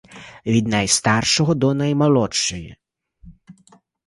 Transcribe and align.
Від 0.45 0.67
найстаршого 0.67 1.53
до 1.55 1.73
наймолодшої. 1.73 2.75